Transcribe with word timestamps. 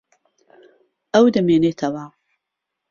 ئەو 1.13 1.25
دەمێنێتەوە. 1.33 2.05